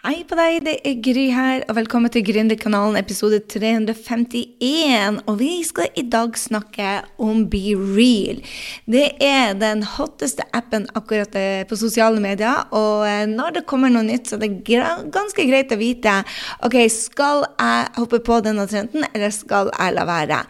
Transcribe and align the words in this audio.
Hei 0.00 0.22
på 0.24 0.32
deg, 0.32 0.62
det 0.64 0.72
er 0.88 0.94
Gry 1.04 1.26
her, 1.28 1.66
og 1.68 1.74
velkommen 1.76 2.08
til 2.08 2.22
Gründerkanalen 2.24 2.96
episode 2.96 3.36
351. 3.52 5.18
Og 5.28 5.34
vi 5.36 5.58
skal 5.68 5.90
i 5.92 6.06
dag 6.08 6.38
snakke 6.40 6.94
om 7.20 7.42
Be 7.52 7.74
Real. 7.76 8.40
Det 8.88 9.02
er 9.20 9.52
den 9.60 9.84
hotteste 9.84 10.46
appen 10.56 10.88
akkurat 10.96 11.36
eh, 11.36 11.66
på 11.68 11.76
sosiale 11.76 12.16
medier. 12.16 12.64
Og 12.72 13.04
eh, 13.10 13.26
når 13.28 13.58
det 13.58 13.66
kommer 13.68 13.92
noe 13.92 14.06
nytt, 14.08 14.32
så 14.32 14.38
er 14.38 14.46
det 14.46 14.80
ganske 15.12 15.44
greit 15.52 15.76
å 15.76 15.80
vite 15.82 16.16
ok, 16.64 16.80
skal 16.96 17.44
jeg 17.50 17.92
hoppe 18.00 18.24
på 18.24 18.40
denne 18.48 18.64
trenden, 18.72 19.04
eller 19.12 19.36
skal 19.36 19.68
jeg 19.68 19.98
la 20.00 20.08
være. 20.08 20.40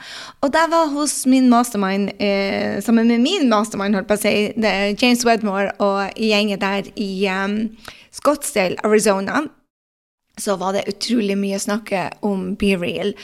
Og 0.47 0.55
der 0.55 0.71
var 0.71 0.95
hos 0.95 1.25
min 1.27 1.51
mastermind, 1.51 2.15
eh, 2.23 2.79
sammen 2.87 3.11
med 3.11 3.27
min 3.27 3.51
mastermind, 3.51 3.99
holdt 3.99 4.15
på 4.15 4.21
å 4.21 4.27
si, 4.29 4.37
James 4.95 5.27
Wedmore 5.27 5.75
og 5.83 6.15
gjengen 6.15 6.63
der 6.63 6.95
i 6.95 7.11
um, 7.35 7.65
Scottsdale, 8.15 8.75
Arizona, 8.83 9.40
så 10.41 10.57
var 10.61 10.77
det 10.77 10.89
utrolig 10.91 11.37
mye 11.39 11.61
snakk 11.61 11.93
om 12.27 12.55
Be 12.61 12.75
Real. 12.81 13.15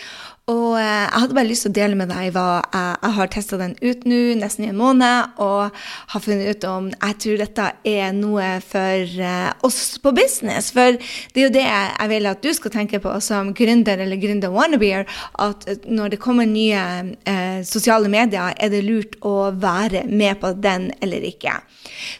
Og 0.46 0.76
eh, 0.78 0.84
jeg 0.86 1.18
hadde 1.24 1.34
bare 1.34 1.48
lyst 1.48 1.64
til 1.64 1.72
å 1.72 1.74
dele 1.74 1.96
med 1.98 2.06
deg 2.06 2.28
hva 2.36 2.60
jeg, 2.62 2.90
jeg 3.02 3.14
har 3.16 3.30
testa 3.34 3.56
den 3.58 3.72
ut 3.80 4.04
nå, 4.06 4.18
nesten 4.38 4.62
i 4.62 4.68
en 4.70 4.78
måned, 4.78 5.32
og 5.42 5.74
har 6.12 6.22
funnet 6.22 6.54
ut 6.54 6.66
om 6.70 6.86
jeg 6.92 7.16
tror 7.24 7.40
dette 7.40 7.64
er 7.90 8.12
noe 8.14 8.50
for 8.62 9.16
uh, 9.18 9.48
oss 9.66 9.96
på 9.98 10.12
business. 10.14 10.68
For 10.76 10.94
det 10.94 11.42
er 11.42 11.48
jo 11.48 11.54
det 11.56 11.64
jeg 11.66 12.10
vil 12.12 12.30
at 12.30 12.44
du 12.46 12.52
skal 12.54 12.74
tenke 12.76 13.00
på 13.02 13.16
som 13.26 13.50
gründer 13.58 13.98
eller 14.04 14.22
gründer 14.22 14.54
wannabeer, 14.54 15.10
at 15.42 15.66
når 15.82 16.14
det 16.14 16.22
kommer 16.22 16.46
nye 16.46 16.84
eh, 17.26 17.58
sosiale 17.66 18.06
medier, 18.12 18.54
er 18.54 18.70
det 18.70 18.84
lurt 18.86 19.18
å 19.26 19.50
være 19.50 20.04
med 20.06 20.38
på 20.44 20.52
den 20.62 20.92
eller 21.02 21.26
ikke. 21.26 21.56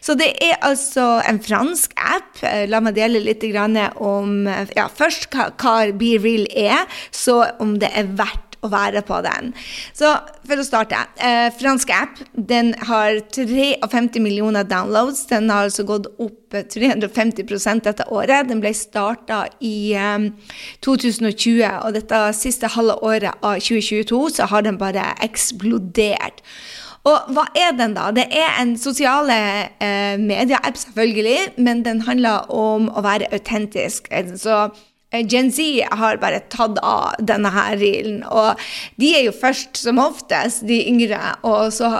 Så 0.03 0.17
det 0.19 0.33
er 0.43 0.59
altså 0.67 1.21
en 1.27 1.39
fransk 1.43 1.95
app. 1.95 2.43
La 2.67 2.83
meg 2.83 2.97
dele 2.99 3.23
litt 3.23 3.45
om 3.47 4.47
ja, 4.75 4.87
først 4.91 5.31
hva, 5.31 5.49
hva 5.55 5.77
Be 5.95 6.15
Real 6.19 6.47
er, 6.51 6.83
så 7.15 7.39
om 7.63 7.77
det 7.79 7.93
er 7.95 8.16
verdt 8.17 8.57
å 8.65 8.69
være 8.71 9.03
på 9.05 9.19
den. 9.25 9.51
Så 9.95 10.09
for 10.47 10.59
å 10.59 10.65
starte. 10.65 11.03
Eh, 11.21 11.49
fransk 11.57 11.91
app 11.93 12.21
den 12.33 12.73
har 12.89 13.19
53 13.33 14.21
millioner 14.23 14.67
downloads. 14.67 15.25
Den 15.29 15.51
har 15.53 15.67
altså 15.67 15.85
gått 15.87 16.09
opp 16.17 16.57
350% 16.73 17.85
dette 17.85 18.07
året. 18.13 18.49
Den 18.49 18.63
ble 18.63 18.73
starta 18.77 19.45
i 19.61 19.93
eh, 19.93 20.27
2020, 20.85 21.61
og 21.83 21.93
dette 21.97 22.23
siste 22.37 22.71
halve 22.77 22.97
året 23.05 23.37
av 23.45 23.61
2022 23.61 24.25
så 24.39 24.49
har 24.51 24.65
den 24.65 24.81
bare 24.81 25.13
eksplodert. 25.25 26.43
Og 27.07 27.31
hva 27.31 27.45
er 27.55 27.71
den, 27.77 27.93
da? 27.95 28.09
Det 28.11 28.25
er 28.35 28.57
en 28.59 28.73
sosiale 28.79 29.37
eh, 29.83 30.17
media-app, 30.19 30.75
selvfølgelig, 30.81 31.53
men 31.63 31.85
den 31.85 32.03
handler 32.07 32.49
om 32.51 32.89
å 32.91 33.03
være 33.05 33.29
autentisk. 33.31 34.09
Så 34.35 34.67
Gen 35.13 35.51
Z 35.55 35.87
har 35.91 36.19
bare 36.19 36.43
tatt 36.51 36.79
av 36.83 37.15
denne 37.23 37.51
her 37.55 37.77
reelen. 37.79 38.21
Og 38.27 38.59
de 38.99 39.13
er 39.15 39.25
jo 39.27 39.35
først, 39.35 39.77
som 39.79 40.01
oftest, 40.03 40.65
de 40.67 40.81
yngre, 40.89 41.21
og 41.47 41.71
så, 41.73 41.91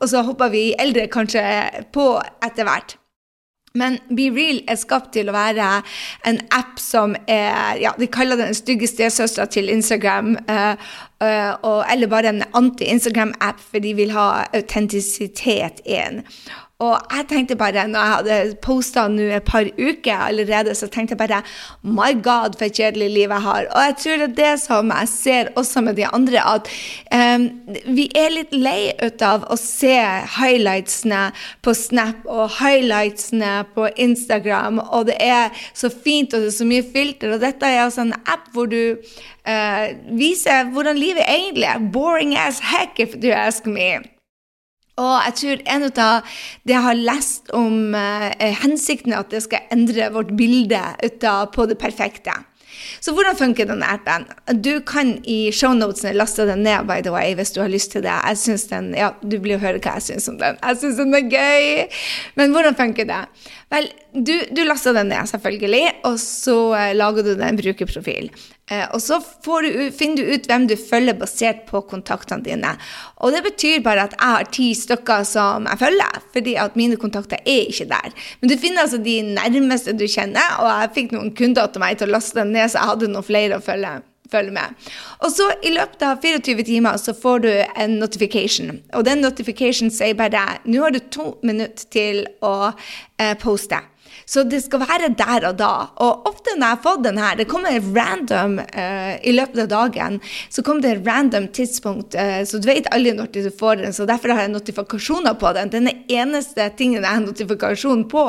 og 0.00 0.10
så 0.10 0.24
hopper 0.26 0.50
vi 0.54 0.68
eldre 0.78 1.06
kanskje 1.12 1.44
på 1.94 2.14
etter 2.44 2.66
hvert. 2.66 2.96
Men 3.76 3.98
Be 4.08 4.30
Real 4.32 4.62
er 4.70 4.78
skapt 4.80 5.12
til 5.16 5.28
å 5.28 5.36
være 5.36 5.66
en 6.28 6.40
app 6.54 6.80
som 6.80 7.16
er 7.28 7.80
ja, 7.82 7.92
De 7.98 8.08
kaller 8.08 8.40
den 8.40 8.56
stygge 8.56 8.88
stesøstera 8.88 9.48
til 9.52 9.68
Instagram. 9.72 10.34
Uh, 10.48 10.74
uh, 11.20 11.82
eller 11.92 12.10
bare 12.10 12.32
en 12.32 12.44
anti-Instagram-app, 12.56 13.60
for 13.60 13.84
de 13.84 13.92
vil 13.98 14.14
ha 14.16 14.46
autentisitet 14.56 15.84
inn. 15.84 16.22
Og 16.84 16.98
jeg 17.08 17.24
tenkte 17.30 17.56
bare, 17.56 17.86
når 17.88 18.02
jeg 18.04 18.12
hadde 18.12 18.56
posta 18.60 19.06
nå 19.08 19.30
et 19.32 19.44
par 19.48 19.64
uker 19.78 20.12
allerede, 20.26 20.74
så 20.76 20.84
tenkte 20.92 21.14
jeg 21.14 21.20
bare 21.22 21.38
My 21.80 22.10
God, 22.20 22.58
for 22.58 22.66
et 22.66 22.76
kjedelig 22.76 23.06
liv 23.14 23.30
jeg 23.32 23.44
har. 23.46 23.68
Og 23.70 23.84
jeg 23.86 23.94
tror 24.02 24.18
det 24.20 24.26
er 24.26 24.34
det 24.36 24.50
som 24.60 24.90
jeg 24.92 25.08
ser 25.08 25.48
også 25.56 25.80
med 25.86 25.96
de 25.96 26.04
andre, 26.04 26.42
at 26.44 26.68
um, 27.16 27.46
vi 27.96 28.04
er 28.12 28.34
litt 28.34 28.52
lei 28.52 28.90
ut 29.00 29.24
av 29.24 29.46
å 29.48 29.56
se 29.56 29.94
highlightsene 30.36 31.22
på 31.64 31.72
Snap 31.72 32.28
og 32.28 32.58
highlightsene 32.58 33.54
på 33.72 33.88
Instagram, 33.96 34.82
og 34.84 35.06
det 35.08 35.16
er 35.16 35.56
så 35.72 35.88
fint 35.88 36.36
og 36.36 36.44
det 36.44 36.50
er 36.50 36.58
så 36.58 36.66
mye 36.68 36.84
filter. 36.92 37.32
Og 37.32 37.40
dette 37.40 37.70
er 37.70 37.86
altså 37.86 38.04
en 38.04 38.12
app 38.26 38.50
hvor 38.52 38.68
du 38.68 39.00
uh, 39.00 39.86
viser 40.12 40.68
hvordan 40.76 41.00
livet 41.00 41.24
egentlig 41.24 41.70
er. 41.72 41.88
Boring 41.96 42.36
as 42.36 42.60
heck, 42.60 43.00
if 43.00 43.16
you 43.24 43.32
ask 43.32 43.64
me. 43.64 44.15
Og 44.96 45.14
jeg 45.26 45.36
tror 45.40 45.62
en 45.74 45.86
av 45.86 46.34
det 46.64 46.72
jeg 46.72 46.84
har 46.86 47.00
lest 47.12 47.50
om 47.56 47.94
eh, 47.94 48.52
hensikten 48.62 49.12
er 49.12 49.24
at 49.24 49.32
det 49.34 49.42
skal 49.44 49.66
endre 49.74 50.08
vårt 50.14 50.32
bilde 50.38 50.80
av 51.28 51.50
på 51.52 51.66
det 51.68 51.76
perfekte. 51.80 52.32
Så 53.00 53.12
hvordan 53.14 53.36
funker 53.36 53.68
denne 53.68 53.88
appen? 53.88 54.26
Du 54.62 54.80
kan 54.86 55.14
i 55.28 55.50
shownotene 55.54 56.14
laste 56.16 56.46
den 56.48 56.64
ned, 56.66 56.86
by 56.88 57.00
the 57.04 57.12
way, 57.12 57.34
hvis 57.36 57.52
du 57.54 57.60
har 57.62 57.70
lyst 57.72 57.92
til 57.92 58.04
det. 58.04 58.12
Jeg 58.12 58.38
synes 58.38 58.66
den, 58.72 58.92
ja, 58.96 59.12
Du 59.22 59.38
blir 59.40 59.56
å 59.56 59.62
høre 59.62 59.80
hva 59.80 59.96
jeg 59.98 60.08
syns 60.10 60.28
om 60.32 60.38
den. 60.40 60.58
Jeg 60.62 60.80
syns 60.80 61.00
den 61.00 61.14
er 61.16 61.28
gøy! 61.30 62.00
Men 62.36 62.56
hvordan 62.56 62.76
funker 62.78 63.08
det? 63.08 63.22
Vel, 63.72 63.88
du, 64.14 64.34
du 64.54 64.60
laster 64.62 64.94
den 64.94 65.08
ned, 65.10 65.26
selvfølgelig, 65.26 65.86
og 66.06 66.20
så 66.22 66.54
uh, 66.70 66.92
lager 66.94 67.26
du 67.26 67.32
deg 67.32 67.48
en 67.48 67.58
brukerprofil. 67.58 68.28
Uh, 68.70 68.84
og 68.94 69.00
så 69.02 69.18
du, 69.18 69.68
finner 69.94 70.20
du 70.20 70.30
ut 70.36 70.46
hvem 70.46 70.68
du 70.70 70.76
følger 70.78 71.18
basert 71.18 71.64
på 71.66 71.82
kontaktene 71.90 72.46
dine. 72.46 72.76
Og 73.26 73.34
det 73.34 73.42
betyr 73.48 73.82
bare 73.82 74.06
at 74.06 74.14
jeg 74.14 74.36
har 74.36 74.50
ti 74.54 74.68
stykker 74.78 75.26
som 75.26 75.66
jeg 75.66 75.82
følger, 75.82 76.22
fordi 76.36 76.54
at 76.62 76.78
mine 76.78 76.98
kontakter 77.00 77.42
er 77.42 77.66
ikke 77.66 77.88
der. 77.90 78.14
Men 78.40 78.54
du 78.54 78.58
finner 78.62 78.86
altså 78.86 79.02
de 79.02 79.18
nærmeste 79.34 79.96
du 79.98 80.06
kjenner, 80.06 80.60
og 80.62 80.70
jeg 80.70 80.94
fikk 81.00 81.16
noen 81.16 81.34
kunder 81.34 81.66
til 81.66 81.82
meg 81.82 81.98
til 81.98 82.06
å 82.06 82.16
laste 82.20 82.38
den 82.38 82.54
ned, 82.54 82.70
så 82.70 82.78
jeg 82.78 82.92
hadde 82.92 83.10
noen 83.10 83.26
flere 83.26 83.58
å 83.58 83.66
følge 83.66 83.98
følge 84.32 84.54
med. 84.56 84.86
Og 85.22 85.32
så 85.32 85.48
i 85.62 85.72
løpet 85.74 86.06
av 86.06 86.22
24 86.22 86.66
timer 86.66 87.00
så 87.02 87.14
får 87.16 87.44
du 87.46 87.50
en 87.52 87.98
notification. 88.00 88.80
Og 88.94 89.06
den 89.08 89.22
notification 89.24 89.92
sier 89.92 90.16
bare 90.18 90.46
nå 90.64 90.82
har 90.82 90.94
du 90.94 91.02
to 91.10 91.34
minutter 91.46 91.90
til 91.92 92.24
å 92.44 92.56
eh, 92.70 93.36
poste. 93.40 93.82
Så 94.26 94.42
det 94.42 94.58
skal 94.64 94.82
være 94.82 95.12
der 95.14 95.44
og 95.46 95.58
da. 95.60 95.72
Og 96.02 96.26
ofte 96.26 96.56
når 96.56 96.64
jeg 96.64 96.74
har 96.74 96.82
fått 96.82 97.04
den 97.04 97.20
her, 97.22 97.36
det 97.38 97.46
kommer 97.50 97.78
random 97.94 98.58
uh, 98.58 99.14
i 99.22 99.34
løpet 99.34 99.62
av 99.66 99.70
dagen, 99.70 100.18
så 100.50 100.64
kommer 100.66 100.82
det 100.82 101.06
random 101.06 101.46
tidspunkt, 101.54 102.16
uh, 102.18 102.42
så 102.42 102.58
du 102.58 102.66
vet 102.66 102.90
aldri 102.94 103.14
når 103.14 103.30
du 103.34 103.50
får 103.54 103.82
den. 103.84 103.94
Så 103.94 104.06
derfor 104.08 104.34
har 104.34 104.46
jeg 104.46 104.56
notifikasjoner 104.56 105.38
på 105.38 105.54
den. 105.54 105.70
Den 105.70 105.90
eneste 106.10 106.66
tingen 106.78 107.04
jeg 107.04 107.12
har 107.12 107.22
notifikasjon 107.22 108.08
på. 108.10 108.26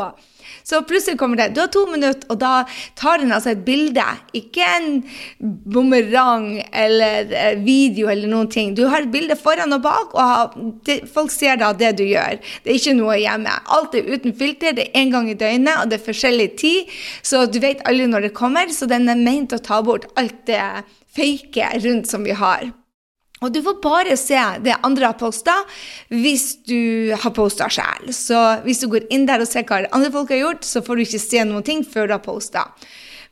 Så 0.67 0.81
plutselig 0.83 1.15
kommer 1.19 1.39
det 1.39 1.53
Du 1.55 1.61
har 1.61 1.69
to 1.71 1.85
minutter, 1.87 2.27
og 2.27 2.39
da 2.41 2.65
tar 2.99 3.21
den 3.21 3.31
altså 3.31 3.53
et 3.53 3.63
bilde. 3.67 4.03
Ikke 4.35 4.65
en 4.77 4.97
bumerang 5.39 6.49
eller 6.75 7.31
eh, 7.31 7.59
video 7.63 8.09
eller 8.11 8.27
noen 8.31 8.49
ting. 8.51 8.73
Du 8.75 8.83
har 8.91 9.05
et 9.05 9.13
bilde 9.13 9.37
foran 9.39 9.77
og 9.77 9.85
bak, 9.85 10.15
og 10.19 10.91
folk 11.13 11.31
ser 11.31 11.61
da 11.61 11.71
det 11.77 11.93
du 12.01 12.03
gjør. 12.07 12.41
Det 12.63 12.73
er 12.73 12.81
ikke 12.81 12.97
noe 12.99 13.15
hjemme. 13.21 13.53
Alt 13.77 13.95
er 13.95 14.11
uten 14.11 14.35
filter, 14.35 14.75
det 14.75 14.89
er 14.89 15.05
én 15.05 15.13
gang 15.13 15.29
i 15.31 15.37
døgnet, 15.39 15.77
og 15.79 15.91
det 15.91 16.01
er 16.01 16.07
forskjellig 16.09 16.49
tid, 16.59 16.97
så 17.23 17.45
du 17.47 17.61
vet 17.63 17.85
aldri 17.87 18.09
når 18.11 18.27
det 18.27 18.35
kommer. 18.35 18.67
Så 18.73 18.89
den 18.91 19.07
er 19.07 19.19
ment 19.19 19.55
å 19.55 19.63
ta 19.63 19.79
bort 19.85 20.09
alt 20.19 20.43
det 20.51 20.59
fake 21.15 21.71
rundt 21.85 22.11
som 22.11 22.27
vi 22.27 22.35
har. 22.35 22.67
Og 23.45 23.53
du 23.53 23.59
får 23.61 23.81
bare 23.83 24.15
se 24.17 24.37
det 24.65 24.77
andre 24.85 25.11
har 25.11 25.17
posta 25.19 25.53
hvis 26.09 26.55
du 26.65 27.13
har 27.13 27.33
posta 27.35 27.67
sjøl. 27.69 28.09
Så 28.15 28.37
hvis 28.65 28.81
du 28.81 28.87
går 28.91 29.05
inn 29.13 29.27
der 29.29 29.43
og 29.43 29.49
ser 29.49 29.67
hva 29.67 29.83
andre 29.91 30.13
folk 30.13 30.33
har 30.33 30.41
gjort, 30.41 30.65
så 30.65 30.81
får 30.85 30.97
du 30.97 31.05
ikke 31.05 31.21
se 31.21 31.43
noen 31.45 31.67
ting 31.67 31.85
før 31.85 32.09
du 32.09 32.17
har 32.17 32.25
posta. 32.25 32.65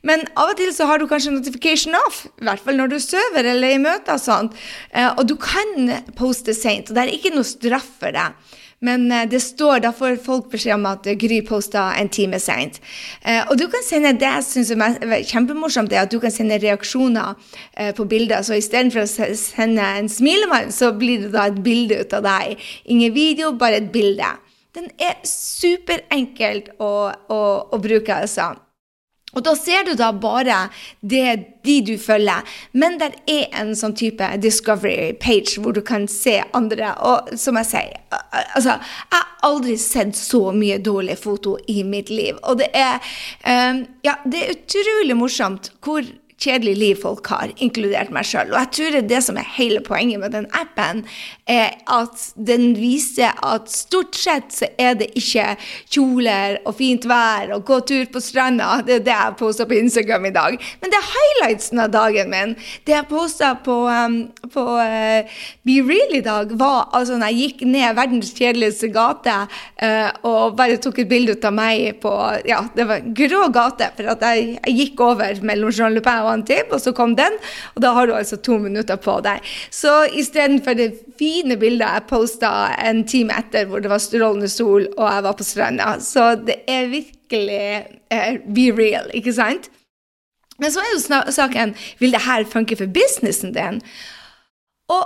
Men 0.06 0.22
av 0.38 0.52
og 0.52 0.60
til 0.60 0.70
så 0.74 0.86
har 0.86 1.00
du 1.00 1.08
kanskje 1.10 1.32
notification 1.34 1.96
off, 1.98 2.26
i 2.38 2.46
hvert 2.46 2.62
fall 2.62 2.78
når 2.78 2.92
du 2.92 2.98
sover 3.02 3.48
eller 3.50 3.74
i 3.74 3.80
møter 3.82 4.14
og 4.14 4.22
sånt. 4.22 4.54
Eh, 4.92 5.08
og 5.08 5.24
du 5.26 5.34
kan 5.40 5.90
poste 6.18 6.54
seint, 6.54 6.90
og 6.90 6.98
det 6.98 7.06
er 7.06 7.16
ikke 7.16 7.34
noe 7.34 7.48
straff 7.48 7.88
for 7.98 8.14
deg. 8.14 8.36
Men 8.84 9.12
eh, 9.12 9.24
det 9.28 9.40
står, 9.40 9.80
da 9.84 9.92
får 9.96 10.18
folk 10.24 10.50
beskjed 10.52 10.76
om 10.76 10.88
at 10.90 11.06
Gry 11.20 11.40
posta 11.46 11.88
en 11.96 12.10
time 12.12 12.40
seint. 12.42 12.80
Eh, 13.24 13.42
og 13.48 13.56
du 13.60 13.66
kan 13.72 13.84
sende 13.86 14.12
det 14.20 14.34
synes 14.44 14.72
jeg 14.72 14.80
er 14.80 15.24
kjempemorsomt, 15.24 15.90
det 15.90 16.02
at 16.02 16.12
du 16.12 16.18
kan 16.20 16.34
sende 16.34 16.60
reaksjoner 16.62 17.36
eh, 17.76 17.94
på 17.96 18.04
bilder. 18.10 18.44
Så 18.44 18.58
istedenfor 18.60 19.06
å 19.06 19.36
sende 19.40 19.86
en 20.00 20.10
smilemann, 20.12 20.74
så 20.74 20.92
blir 20.96 21.24
det 21.24 21.32
da 21.36 21.48
et 21.50 21.62
bilde 21.64 22.02
ut 22.02 22.18
av 22.18 22.26
deg. 22.26 22.68
Ingen 22.92 23.16
video, 23.16 23.54
bare 23.56 23.80
et 23.80 23.90
bilde. 23.94 24.34
Den 24.76 24.90
er 25.00 25.16
superenkelt 25.24 26.74
å, 26.76 26.92
å, 27.32 27.42
å 27.72 27.80
bruke, 27.80 28.12
altså. 28.12 28.52
Og 29.36 29.44
da 29.44 29.52
ser 29.58 29.84
du 29.84 29.92
da 29.98 30.10
bare 30.16 30.66
det 31.00 31.52
de 31.66 31.76
du 31.84 31.94
følger, 32.00 32.46
men 32.72 32.96
det 33.00 33.10
er 33.28 33.48
en 33.60 33.74
sånn 33.76 33.96
type 33.98 34.26
discovery 34.40 35.12
page 35.20 35.60
hvor 35.60 35.76
du 35.76 35.82
kan 35.84 36.06
se 36.08 36.38
andre. 36.56 36.94
Og 37.04 37.32
som 37.38 37.58
jeg 37.60 37.70
sier, 37.72 37.96
altså 38.54 38.78
Jeg 38.78 39.18
har 39.18 39.32
aldri 39.46 39.76
sett 39.78 40.16
så 40.16 40.52
mye 40.56 40.78
dårlige 40.78 41.20
foto 41.20 41.56
i 41.68 41.82
mitt 41.84 42.10
liv. 42.10 42.38
Og 42.44 42.62
det 42.62 42.70
er, 42.74 43.02
um, 43.44 43.84
ja, 44.06 44.16
det 44.24 44.42
er 44.42 44.54
utrolig 44.56 45.18
morsomt 45.18 45.70
hvor 45.84 46.06
kjedelig 46.42 46.74
liv 46.76 46.98
folk 47.00 47.26
har, 47.32 47.52
inkludert 47.62 48.10
meg 48.12 48.26
sjøl. 48.28 48.50
Og 48.52 48.58
jeg 48.60 48.72
tror 48.76 48.92
det 48.92 49.00
er 49.02 49.08
det 49.14 49.20
som 49.24 49.38
er 49.40 49.48
hele 49.56 49.80
poenget 49.84 50.20
med 50.20 50.34
den 50.36 50.48
appen, 50.56 51.04
er 51.48 51.78
at 51.92 52.26
den 52.36 52.74
viser 52.76 53.32
at 53.46 53.70
stort 53.72 54.16
sett 54.18 54.52
så 54.52 54.68
er 54.80 54.98
det 55.00 55.08
ikke 55.16 55.54
kjoler 55.92 56.58
og 56.66 56.76
fint 56.78 57.06
vær 57.08 57.54
og 57.56 57.64
gå 57.68 57.80
tur 57.88 58.04
på 58.12 58.20
stranda. 58.22 58.82
Det 58.86 58.98
er 58.98 59.06
det 59.06 59.14
jeg 59.14 59.36
posta 59.40 59.66
på 59.68 59.78
Instagram 59.78 60.28
i 60.28 60.34
dag. 60.34 60.58
Men 60.82 60.92
det 60.92 61.00
er 61.00 61.12
highlightsen 61.14 61.82
av 61.86 61.94
dagen 61.94 62.32
min. 62.32 62.54
Det 62.84 62.96
jeg 62.96 63.08
posta 63.08 63.54
på, 63.64 63.78
um, 63.88 64.18
på 64.52 64.66
uh, 64.76 65.40
Be 65.66 65.78
Real 65.88 66.18
i 66.18 66.24
dag, 66.26 66.52
var 66.58 66.90
altså 66.96 67.16
når 67.16 67.32
jeg 67.32 67.40
gikk 67.46 67.64
ned 67.70 67.96
verdens 67.96 68.34
kjedeligste 68.36 68.92
gate 68.92 69.38
uh, 69.46 70.10
og 70.26 70.56
bare 70.58 70.76
tok 70.82 71.00
et 71.00 71.10
bilde 71.10 71.36
ut 71.36 71.48
av 71.48 71.56
meg 71.56 72.00
på 72.02 72.12
Ja, 72.46 72.60
det 72.76 72.86
var 72.88 73.04
grå 73.16 73.46
gate, 73.54 73.88
for 73.96 74.12
at 74.12 74.22
jeg, 74.26 74.56
jeg 74.60 74.76
gikk 74.80 75.00
over 75.06 75.40
mellom 75.46 75.72
Jean 75.74 75.94
Le 75.94 76.02
Og 76.26 76.32
Antibes, 76.34 76.74
og 76.76 76.82
så 76.84 76.94
kom 76.96 77.14
den, 77.18 77.38
og 77.74 77.82
da 77.84 77.92
har 77.96 78.08
du 78.08 78.14
altså 78.16 78.36
to 78.36 78.58
minutter 78.62 78.98
på 79.00 79.18
deg. 79.24 79.44
Så 79.70 79.92
istedenfor 80.18 80.76
det 80.78 80.90
fine 81.18 81.56
bildet 81.60 81.86
jeg 81.86 82.08
posta 82.10 82.52
en 82.82 83.04
time 83.08 83.36
etter 83.38 83.68
hvor 83.70 83.84
det 83.84 83.92
var 83.92 84.02
strålende 84.02 84.50
sol 84.50 84.88
og 84.96 85.06
jeg 85.06 85.26
var 85.28 85.38
på 85.38 85.46
stranda, 85.46 85.96
så 86.02 86.34
det 86.40 86.60
er 86.68 86.90
virkelig 86.92 87.62
uh, 88.12 88.34
be 88.46 88.68
real, 88.76 89.10
ikke 89.14 89.34
sant? 89.36 89.70
Men 90.58 90.72
så 90.72 90.80
er 90.80 90.92
jo 90.94 91.32
saken 91.36 91.74
vil 92.00 92.14
det 92.16 92.24
her 92.24 92.46
funke 92.48 92.76
for 92.78 92.88
businessen 92.88 93.52
din. 93.54 93.82
Og 94.88 95.04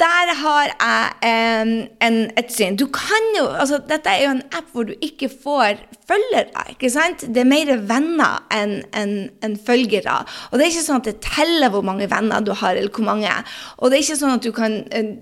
der 0.00 0.34
har 0.34 0.64
jeg 0.66 1.30
en, 1.30 1.88
en, 2.02 2.30
et 2.38 2.52
syn. 2.52 2.76
Du 2.76 2.86
kan 2.86 3.28
jo, 3.38 3.46
altså 3.46 3.78
Dette 3.88 4.10
er 4.10 4.24
jo 4.24 4.30
en 4.30 4.42
app 4.50 4.72
hvor 4.72 4.88
du 4.88 4.94
ikke 5.02 5.30
får 5.42 5.78
følgere. 6.10 6.64
ikke 6.74 6.90
sant? 6.92 7.24
Det 7.26 7.42
er 7.42 7.48
mer 7.48 7.72
venner 7.88 8.44
enn 8.54 8.76
en, 8.96 9.14
en 9.44 9.56
følgere. 9.56 10.20
Og 10.50 10.58
det 10.58 10.66
er 10.66 10.72
ikke 10.72 10.86
sånn 10.86 11.02
at 11.02 11.10
det 11.10 11.16
teller 11.24 11.72
hvor 11.72 11.84
mange 11.86 12.08
venner 12.10 12.44
du 12.44 12.52
har, 12.56 12.76
eller 12.76 12.92
hvor 12.94 13.06
mange. 13.06 13.32
Og 13.78 13.90
det 13.90 13.98
er 13.98 14.04
ikke 14.04 14.20
sånn 14.20 14.36
at 14.36 14.46
du 14.46 14.50
kan, 14.56 14.76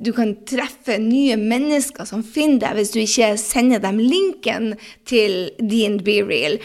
du 0.05 0.13
kan 0.17 0.35
treffe 0.49 0.99
nye 1.03 1.39
mennesker 1.41 2.09
som 2.09 2.25
finner 2.25 2.63
deg, 2.65 2.79
hvis 2.79 2.95
du 2.95 3.01
ikke 3.03 3.33
sender 3.41 3.83
dem 3.85 4.01
linken 4.03 4.73
til 5.09 5.51
din 5.59 5.99
BeReal. 6.05 6.59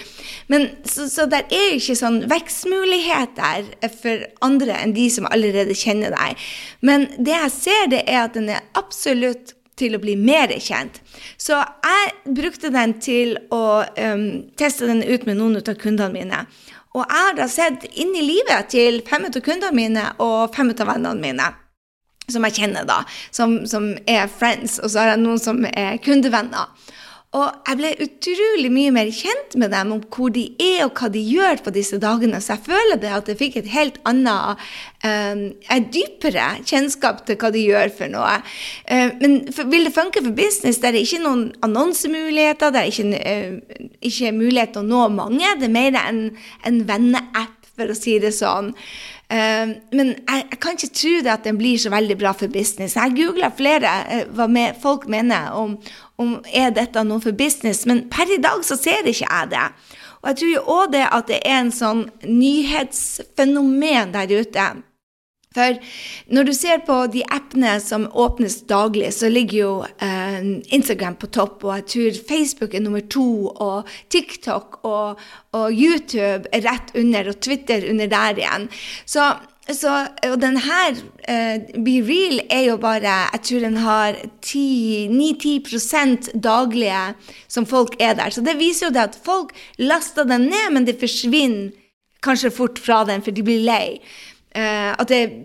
Men 0.52 0.70
så, 0.88 1.10
så 1.12 1.28
der 1.30 1.48
er 1.54 1.78
ikke 1.78 1.98
sånn 2.00 2.24
vekstmuligheter 2.32 3.74
for 4.00 4.28
andre 4.46 4.78
enn 4.84 4.96
de 4.96 5.10
som 5.14 5.28
allerede 5.30 5.76
kjenner 5.78 6.16
deg. 6.16 6.48
Men 6.86 7.10
det 7.18 7.36
jeg 7.36 7.54
ser, 7.58 7.92
det 7.94 8.06
er 8.08 8.24
at 8.26 8.38
den 8.38 8.50
er 8.54 8.64
absolutt 8.80 9.56
til 9.80 9.96
å 9.96 10.02
bli 10.02 10.16
mer 10.20 10.54
kjent. 10.62 11.00
Så 11.38 11.58
jeg 11.58 12.34
brukte 12.38 12.72
den 12.74 12.96
til 13.02 13.36
å 13.54 13.84
um, 13.84 14.28
teste 14.60 14.90
den 14.90 15.04
ut 15.04 15.26
med 15.30 15.40
noen 15.40 15.60
av 15.62 15.76
kundene 15.82 16.14
mine. 16.14 16.44
Og 16.94 17.02
jeg 17.02 17.26
har 17.26 17.38
da 17.38 17.50
sett 17.50 17.86
inn 17.98 18.14
i 18.14 18.26
livet 18.26 18.70
til 18.74 19.02
fem 19.08 19.26
av 19.30 19.40
kundene 19.42 19.74
mine 19.74 20.08
og 20.22 20.54
fem 20.56 20.70
av 20.74 20.88
vennene 20.92 21.20
mine. 21.22 21.50
Som 22.32 22.46
jeg 22.48 22.56
kjenner, 22.62 22.86
da. 22.88 23.02
Som, 23.36 23.64
som 23.68 23.90
er 24.08 24.30
friends. 24.32 24.78
Og 24.80 24.94
så 24.94 25.02
har 25.02 25.14
jeg 25.14 25.24
noen 25.26 25.42
som 25.42 25.66
er 25.68 25.98
kundevenner. 26.06 26.70
Og 27.34 27.50
jeg 27.66 27.78
ble 27.80 27.90
utrolig 28.06 28.70
mye 28.70 28.92
mer 28.94 29.08
kjent 29.10 29.56
med 29.58 29.72
dem, 29.74 29.96
om 29.96 30.02
hvor 30.14 30.30
de 30.34 30.44
er 30.62 30.84
og 30.86 31.00
hva 31.00 31.10
de 31.10 31.22
gjør 31.26 31.64
på 31.66 31.74
disse 31.74 31.98
dagene. 32.02 32.38
Så 32.38 32.54
jeg 32.54 32.66
føler 32.68 33.00
det 33.02 33.10
at 33.10 33.32
jeg 33.32 33.40
fikk 33.40 33.58
et 33.58 33.72
helt 33.74 33.98
annet, 34.10 34.62
um, 35.02 35.42
et 35.74 35.88
dypere 35.96 36.52
kjennskap 36.62 37.24
til 37.26 37.40
hva 37.42 37.50
de 37.56 37.66
gjør 37.66 37.90
for 37.98 38.14
noe. 38.14 38.36
Uh, 38.86 39.10
men 39.24 39.40
for, 39.50 39.66
vil 39.74 39.90
det 39.90 39.96
funke 39.96 40.22
for 40.22 40.38
business? 40.38 40.78
Det 40.78 40.92
er 40.92 41.00
ikke 41.02 41.24
noen 41.26 41.48
annonsemuligheter, 41.66 42.76
det 42.76 42.84
er 42.84 42.94
ikke, 42.94 43.26
uh, 43.26 43.90
ikke 44.12 44.36
mulighet 44.38 44.78
til 44.78 44.86
å 44.86 44.92
nå 44.94 45.10
mange. 45.18 45.58
Det 45.58 45.72
er 45.72 45.78
mer 45.80 46.00
en, 46.06 46.24
en 46.70 46.82
venneapp, 46.86 47.58
for 47.78 47.90
å 47.90 47.98
si 47.98 48.18
det 48.22 48.34
sånn. 48.36 48.72
Uh, 49.34 49.74
men 49.96 50.14
jeg, 50.14 50.44
jeg, 50.44 50.60
kan 50.62 50.78
ikke 50.78 50.94
tro 51.00 51.14
det 51.26 51.34
at 51.34 51.48
den 51.48 51.58
blir 51.58 51.80
så 51.82 51.90
veldig 51.94 52.18
bra 52.22 52.36
for 52.38 52.52
business. 52.54 52.98
Jeg 53.00 53.16
googla 53.18 53.50
flere 53.58 53.94
hva 54.36 54.48
med, 54.52 54.78
folk 54.84 55.08
mener 55.10 55.56
om, 55.58 55.78
om 56.22 56.38
er 56.54 56.74
dette 56.76 57.04
noe 57.08 57.24
for 57.24 57.36
business, 57.38 57.86
men 57.90 58.06
per 58.14 58.30
i 58.30 58.42
dag 58.44 58.64
så 58.68 58.78
ser 58.80 59.08
ikke 59.10 59.26
jeg 59.26 59.52
det. 59.56 59.68
Og 60.24 60.30
jeg 60.32 60.40
tror 60.40 60.52
jo 60.54 60.66
òg 60.72 60.92
det 60.94 61.04
at 61.10 61.30
det 61.32 61.40
er 61.44 61.60
en 61.60 61.74
sånn 61.76 62.06
nyhetsfenomen 62.24 64.14
der 64.14 64.32
ute. 64.40 64.68
For 65.54 65.78
når 66.34 66.50
du 66.50 66.54
ser 66.58 66.84
på 66.88 66.98
de 67.14 67.24
appene 67.34 67.76
som 67.84 68.08
åpnes 68.10 68.62
daglig, 68.70 69.12
så 69.14 69.30
ligger 69.32 69.58
jo 69.58 69.74
eh, 70.02 70.42
Instagram 70.74 71.18
på 71.22 71.30
topp, 71.36 71.64
og 71.68 71.78
jeg 71.78 71.88
tror 71.94 72.20
Facebook 72.34 72.74
er 72.74 72.86
nummer 72.86 73.06
to, 73.06 73.54
og 73.54 73.90
TikTok 74.14 74.82
og, 74.84 75.22
og 75.54 75.72
YouTube 75.72 76.50
er 76.52 76.66
rett 76.66 76.94
under, 76.98 77.32
og 77.32 77.42
Twitter 77.44 77.90
under 77.90 78.12
der 78.12 78.44
igjen. 78.44 78.70
Så 79.06 79.32
så, 79.72 80.08
og 80.28 80.42
den 80.42 80.58
her, 80.60 80.98
eh, 81.28 81.62
Be 81.86 82.02
Real, 82.04 82.42
er 82.50 82.64
jo 82.68 82.78
bare 82.78 83.32
Jeg 83.32 83.40
tror 83.44 83.60
den 83.60 83.78
har 83.78 84.14
9-10 84.44 86.34
daglige 86.36 87.16
som 87.48 87.66
folk 87.66 87.96
er 88.00 88.14
der. 88.14 88.30
Så 88.30 88.42
det 88.42 88.60
viser 88.60 88.88
jo 88.88 88.94
det 88.94 89.00
at 89.00 89.20
folk 89.26 89.56
laster 89.78 90.24
den 90.24 90.42
ned, 90.52 90.74
men 90.74 90.86
det 90.86 91.00
forsvinner 91.00 91.72
kanskje 92.24 92.52
fort 92.52 92.80
fra 92.80 93.04
den, 93.08 93.22
for 93.22 93.32
de 93.32 93.44
blir 93.44 93.64
lei. 93.64 94.00
Uh, 94.54 94.94
at 94.94 95.08
det 95.10 95.22
er 95.22 95.38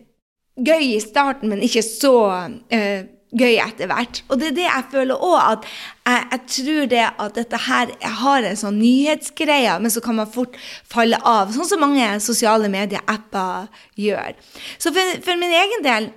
gøy 0.69 0.90
i 0.96 1.00
starten, 1.00 1.49
men 1.52 1.62
ikke 1.64 1.84
så 1.87 2.16
uh, 2.49 3.00
gøy 3.37 3.58
etter 3.60 3.90
hvert. 3.90 4.22
Og 4.28 4.40
det 4.40 4.50
er 4.50 4.56
det 4.56 4.66
jeg 4.66 4.87
føler 4.93 5.25
òg, 5.28 5.38
at 5.38 5.66
jeg, 6.08 6.28
jeg, 6.32 6.40
tror 6.55 6.87
det 6.93 7.02
at 7.08 7.37
dette 7.37 7.60
her 7.66 7.93
har 8.22 8.49
en 8.49 8.60
sånn 8.60 8.81
nyhetsgreie, 8.81 9.75
men 9.82 9.93
så 9.93 10.02
kan 10.05 10.19
man 10.20 10.31
fort 10.32 10.56
falle 10.88 11.20
av. 11.25 11.52
Sånn 11.55 11.69
som 11.69 11.84
mange 11.84 12.08
sosiale 12.25 12.70
medieapper 12.72 13.69
gjør. 14.00 14.38
Så 14.81 14.94
for, 14.94 15.20
for 15.25 15.40
min 15.40 15.55
egen 15.64 15.84
del 15.87 16.10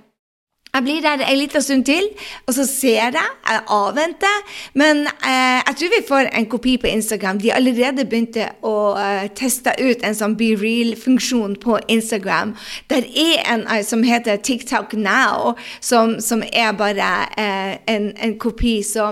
jeg 0.72 0.84
blir 0.86 1.02
der 1.04 1.20
en 1.20 1.36
liten 1.36 1.60
stund 1.60 1.84
til, 1.84 2.06
og 2.46 2.54
så 2.56 2.64
ser 2.64 3.12
jeg. 3.12 3.24
Jeg 3.44 3.60
avventer. 3.68 4.36
Men 4.72 5.02
eh, 5.04 5.58
jeg 5.68 5.74
tror 5.76 5.90
vi 5.92 6.06
får 6.08 6.28
en 6.32 6.46
kopi 6.48 6.78
på 6.80 6.88
Instagram. 6.88 7.40
De 7.42 7.50
allerede 7.52 8.06
begynte 8.08 8.46
å 8.64 8.94
eh, 8.96 9.26
teste 9.36 9.74
ut 9.76 10.00
en 10.00 10.16
sånn 10.16 10.36
Be 10.40 10.54
Real-funksjon 10.56 11.58
på 11.60 11.76
Instagram. 11.92 12.54
Der 12.88 13.04
er 13.04 13.42
en 13.52 13.66
eh, 13.66 13.82
som 13.84 14.00
heter 14.06 14.40
TikTok 14.40 14.94
Now, 14.96 15.58
som, 15.84 16.14
som 16.24 16.40
er 16.48 16.72
bare 16.78 17.10
uh, 17.36 17.74
en, 17.92 18.08
en, 18.16 18.32
kopi. 18.40 18.78
Så 18.80 19.10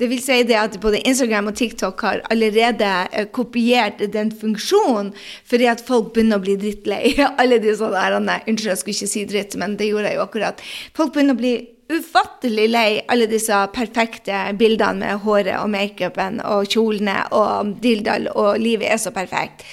det 0.00 0.08
vil 0.08 0.22
si 0.24 0.40
det 0.48 0.56
at 0.56 0.80
både 0.80 1.02
Instagram 1.04 1.52
og 1.52 1.58
TikTok 1.60 2.06
har 2.06 2.24
allerede 2.32 3.28
kopiert 3.36 4.00
den 4.16 4.32
funksjonen, 4.32 5.12
fordi 5.44 5.68
at 5.68 5.84
folk 5.84 6.14
begynner 6.16 6.40
å 6.40 6.46
bli 6.46 6.56
drittlei. 6.56 7.12
Alle 7.42 7.60
de 7.60 7.76
sånne 7.76 8.00
der, 8.00 8.48
Unnskyld, 8.48 8.72
jeg 8.72 8.80
skulle 8.80 8.96
ikke 8.96 9.12
si 9.12 9.28
dritt, 9.28 9.60
men 9.60 9.76
det 9.76 9.92
gjorde 9.92 10.08
jeg 10.08 10.20
jo 10.22 10.24
akkurat. 10.24 10.66
Folk 11.02 11.16
begynner 11.16 11.34
å 11.34 11.40
bli 11.40 11.56
ufattelig 11.90 12.68
lei 12.70 13.00
alle 13.10 13.26
disse 13.26 13.56
perfekte 13.74 14.44
bildene 14.54 15.00
med 15.00 15.24
håret 15.24 15.56
og 15.58 15.72
makeupen 15.72 16.38
og 16.46 16.68
kjolene 16.70 17.16
og 17.34 17.72
dildal, 17.82 18.28
og 18.38 18.60
livet 18.62 18.86
er 18.94 19.00
så 19.02 19.10
perfekt. 19.10 19.64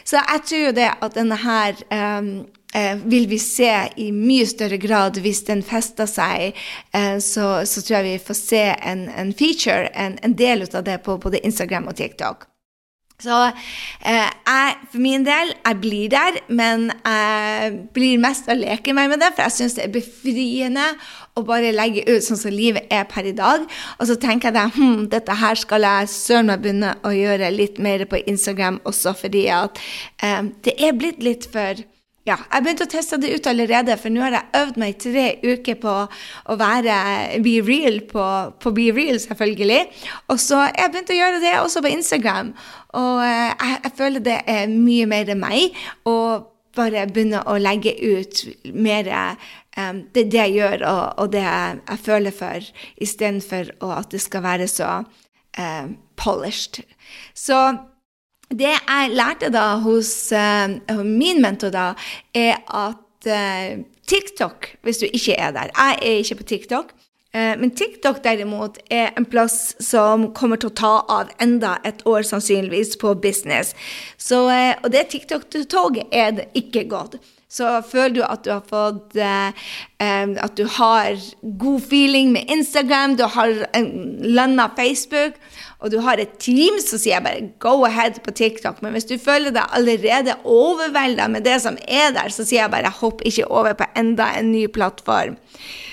Så 0.00 0.16
jeg 0.16 0.46
tror 0.48 0.62
jo 0.62 0.72
det 0.78 0.88
at 0.88 1.18
denne 1.18 1.36
her 1.42 1.76
um, 1.92 2.30
eh, 2.72 2.96
vil 3.04 3.28
vi 3.28 3.36
se 3.42 3.68
i 4.00 4.08
mye 4.16 4.48
større 4.48 4.80
grad 4.80 5.20
hvis 5.20 5.44
den 5.50 5.60
fester 5.60 6.08
seg. 6.08 6.56
Eh, 6.96 7.18
så, 7.20 7.50
så, 7.68 7.84
tror 7.84 7.98
jeg 7.98 8.14
vi 8.14 8.26
får 8.30 8.40
se 8.40 8.64
en, 8.80 9.10
en 9.12 9.36
feature, 9.36 9.90
en, 9.92 10.16
en 10.24 10.38
del 10.40 10.64
av 10.72 10.88
det 10.88 11.02
på 11.04 11.20
både 11.20 11.44
Instagram 11.44 11.92
og 11.92 12.00
TikTok. 12.00 12.48
Så 13.18 13.34
eh, 14.06 14.28
jeg, 14.46 14.74
for 14.92 15.02
min 15.02 15.24
del, 15.26 15.48
jeg 15.66 15.78
blir 15.82 16.10
der, 16.12 16.36
men 16.54 16.84
jeg 17.02 17.72
blir 17.96 18.20
mest 18.22 18.46
og 18.46 18.60
leker 18.60 18.94
meg 18.94 19.10
med 19.10 19.18
det, 19.24 19.32
for 19.34 19.48
jeg 19.48 19.56
syns 19.56 19.74
det 19.74 19.88
er 19.88 19.96
befriende 19.96 20.84
å 21.34 21.42
bare 21.46 21.74
legge 21.74 22.04
ut 22.06 22.22
sånn 22.22 22.38
som 22.38 22.54
livet 22.54 22.86
er 22.94 23.08
per 23.10 23.26
i 23.26 23.34
dag. 23.34 23.66
Og 23.98 24.06
så 24.06 24.14
tenker 24.22 24.54
jeg 24.54 24.62
at 24.62 24.78
hm, 24.78 25.08
dette 25.10 25.34
her 25.40 25.58
skal 25.58 25.86
jeg 25.88 26.12
søren 26.14 26.52
meg 26.52 26.62
begynne 26.62 26.94
å 27.02 27.10
gjøre 27.10 27.50
litt 27.56 27.82
mer 27.82 28.06
på 28.06 28.22
Instagram 28.22 28.78
også, 28.86 29.16
fordi 29.18 29.48
at 29.50 29.82
eh, 30.22 30.54
det 30.62 30.78
er 30.78 30.94
blitt 30.94 31.18
litt 31.26 31.50
for 31.50 31.82
ja, 32.28 32.36
jeg 32.52 32.64
begynte 32.64 32.84
å 32.84 32.90
teste 32.92 33.18
det 33.22 33.30
ut 33.32 33.46
allerede, 33.48 33.96
for 34.00 34.12
nå 34.12 34.22
har 34.24 34.36
jeg 34.36 34.60
øvd 34.60 34.80
meg 34.80 34.92
i 34.92 34.98
tre 35.04 35.24
uker 35.44 35.78
på 35.80 35.94
å 36.04 36.58
være 36.60 36.98
be 37.44 37.56
real 37.64 38.02
på, 38.10 38.26
på 38.60 38.74
Be 38.76 38.90
Real, 38.92 39.18
selvfølgelig. 39.22 39.80
Og 40.28 40.42
så 40.42 40.66
jeg 40.68 40.92
begynte 40.92 41.16
å 41.16 41.18
gjøre 41.22 41.40
det 41.44 41.54
også 41.62 41.82
på 41.84 41.92
Instagram. 41.94 42.52
Og 43.00 43.24
eh, 43.24 43.48
jeg, 43.48 43.80
jeg 43.86 43.96
føler 43.98 44.24
det 44.28 44.38
er 44.44 44.70
mye 44.72 45.08
mer 45.10 45.34
meg. 45.38 45.76
å 46.08 46.18
bare 46.78 47.06
begynne 47.10 47.40
å 47.48 47.56
legge 47.58 47.90
ut 47.96 48.44
mer 48.76 49.08
um, 49.10 50.04
det, 50.14 50.28
det 50.30 50.42
jeg 50.44 50.56
gjør, 50.58 50.84
og, 50.86 51.04
og 51.24 51.32
det 51.32 51.42
jeg, 51.42 51.80
jeg, 51.88 52.02
føler 52.04 52.36
for, 52.36 52.68
istedenfor 53.02 53.72
at 53.88 54.12
det 54.14 54.20
skal 54.22 54.44
være 54.44 54.68
så 54.70 54.90
um, 55.58 55.96
polished. 56.20 56.84
Så 57.34 57.58
det 58.50 58.72
jeg 58.72 59.10
lærte 59.12 59.50
da 59.52 59.76
hos 59.82 60.32
uh, 60.32 61.04
min 61.04 61.42
mentor, 61.44 61.72
da, 61.74 61.92
er 62.34 62.56
at 62.64 63.28
uh, 63.28 63.84
TikTok, 64.08 64.70
hvis 64.82 65.02
du 65.02 65.06
ikke 65.12 65.36
er 65.36 65.50
der 65.52 65.68
Jeg 65.74 65.98
er 66.02 66.22
ikke 66.22 66.34
på 66.34 66.42
TikTok. 66.42 66.94
Eh, 67.34 67.58
men 67.60 67.70
TikTok 67.76 68.22
derimot 68.24 68.78
er 68.90 69.10
en 69.16 69.26
plass 69.28 69.74
som 69.84 70.30
kommer 70.32 70.56
til 70.56 70.70
å 70.70 70.78
ta 70.80 70.92
av 71.12 71.32
enda 71.44 71.74
et 71.84 72.00
år 72.08 72.24
sannsynligvis 72.24 72.96
på 72.96 73.12
business. 73.20 73.74
Så, 74.16 74.46
og 74.48 74.88
det 74.94 75.10
TikTok-toget 75.12 76.08
er 76.08 76.32
det 76.38 76.48
ikke 76.56 76.86
gått. 76.88 77.18
Så 77.48 77.68
føler 77.88 78.14
du 78.16 78.22
at 78.24 78.42
du 78.44 78.50
har 78.52 78.64
fått 78.68 79.16
At 79.16 80.56
du 80.56 80.66
har 80.68 81.16
god 81.42 81.80
feeling 81.80 82.32
med 82.32 82.44
Instagram, 82.52 83.16
du 83.16 83.24
har 83.24 83.54
landa 84.20 84.68
Facebook, 84.76 85.38
og 85.78 85.92
du 85.92 86.00
har 86.02 86.18
et 86.18 86.38
team, 86.42 86.80
så 86.82 86.98
sier 86.98 87.16
jeg 87.16 87.24
bare 87.24 87.48
go 87.62 87.84
ahead 87.86 88.18
på 88.24 88.34
TikTok. 88.34 88.80
Men 88.82 88.96
hvis 88.96 89.06
du 89.06 89.14
føler 89.22 89.54
deg 89.54 89.74
allerede 89.78 90.34
overvelda 90.42 91.28
med 91.30 91.46
det 91.46 91.60
som 91.62 91.78
er 91.86 92.10
der, 92.16 92.32
så 92.34 92.42
sier 92.42 92.64
jeg 92.64 92.74
bare 92.74 92.90
hopp 93.00 93.22
ikke 93.28 93.46
over 93.46 93.78
på 93.78 93.86
enda 93.98 94.32
en 94.38 94.50
ny 94.50 94.66
plattform. 94.74 95.36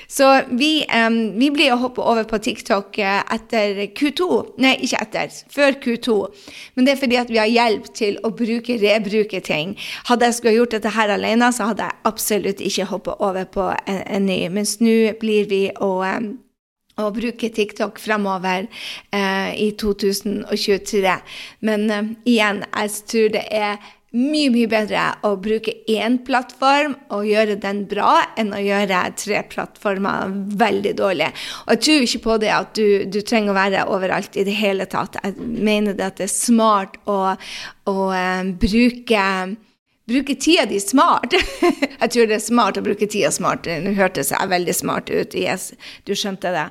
Så 0.07 0.41
vi, 0.49 0.85
um, 0.89 1.17
vi 1.39 1.49
blir 1.53 1.73
å 1.73 1.79
hoppe 1.81 2.01
over 2.01 2.27
på 2.29 2.37
TikTok 2.45 2.97
eh, 3.01 3.21
etter 3.35 3.81
Q2. 3.97 4.27
Nei, 4.61 4.75
ikke 4.85 5.01
etter. 5.01 5.33
Før 5.53 5.77
Q2. 5.81 6.17
Men 6.77 6.87
det 6.87 6.93
er 6.93 7.01
fordi 7.01 7.19
at 7.21 7.33
vi 7.33 7.41
har 7.41 7.49
hjelp 7.49 7.89
til 7.97 8.19
å 8.25 8.31
bruke, 8.33 8.77
rebruke 8.81 9.41
ting. 9.45 9.73
Hadde 10.09 10.29
jeg 10.29 10.37
skulle 10.39 10.55
gjort 10.59 10.77
dette 10.77 10.93
her 10.95 11.13
alene, 11.17 11.49
så 11.53 11.71
hadde 11.71 11.89
jeg 11.89 12.01
absolutt 12.09 12.63
ikke 12.69 12.89
hoppet 12.93 13.25
over 13.25 13.49
på 13.57 13.69
en, 13.73 14.01
en 14.05 14.29
ny. 14.29 14.39
Mens 14.53 14.77
nå 14.81 14.97
blir 15.21 15.49
vi 15.51 15.63
å 15.81 15.91
um, 16.05 16.35
å 17.01 17.09
bruke 17.15 17.51
TikTok 17.51 17.99
fremover 17.99 18.67
eh, 19.11 19.51
i 19.59 19.69
2023. 19.79 21.19
Men 21.67 21.85
eh, 21.91 22.09
igjen, 22.35 22.63
jeg 22.71 22.97
tror 23.11 23.35
det 23.35 23.45
er 23.51 23.77
mye, 24.15 24.51
mye 24.53 24.69
bedre 24.71 25.03
å 25.27 25.33
bruke 25.41 25.73
én 25.91 26.17
plattform 26.27 26.95
og 27.13 27.27
gjøre 27.27 27.57
den 27.61 27.83
bra, 27.91 28.13
enn 28.39 28.53
å 28.55 28.61
gjøre 28.63 29.01
tre 29.19 29.43
plattformer 29.51 30.31
veldig 30.61 30.95
dårlig. 31.01 31.29
Og 31.65 31.75
jeg 31.75 31.83
tror 31.85 32.07
ikke 32.07 32.23
på 32.29 32.39
det 32.45 32.53
at 32.55 32.73
du, 32.79 32.87
du 33.11 33.19
trenger 33.21 33.51
å 33.51 33.59
være 33.59 33.85
overalt 33.91 34.39
i 34.39 34.47
det 34.47 34.55
hele 34.55 34.87
tatt. 34.89 35.19
Jeg 35.23 35.35
mener 35.39 35.97
det 35.97 36.07
at 36.07 36.19
det 36.21 36.29
er 36.29 36.35
smart 36.35 36.99
å, 37.11 37.35
å 37.91 37.97
eh, 38.15 38.51
bruke 38.55 39.29
bruke 40.05 40.35
tida 40.35 40.65
di 40.65 40.79
smart. 40.79 41.33
jeg 42.01 42.11
tror 42.11 42.29
det 42.29 42.37
er 42.37 42.43
smart 42.43 42.77
å 42.77 42.83
bruke 42.85 43.07
tida 43.09 43.31
smart. 43.33 43.65
Nå 43.65 43.95
hørtes 43.97 44.31
jeg 44.33 44.51
veldig 44.51 44.75
smart 44.75 45.09
ut. 45.09 45.35
Yes, 45.37 45.71
du 46.05 46.13
skjønte 46.17 46.51
det. 46.53 46.67